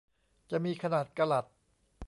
[0.51, 1.45] จะมีขนาดกะรัต